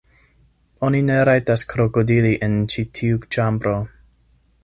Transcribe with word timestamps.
Oni 0.87 1.01
ne 1.09 1.17
rajtas 1.29 1.65
krokodili 1.73 2.33
en 2.49 2.57
ĉi 2.75 2.87
tiu 3.01 3.23
ĉambro. 3.37 3.77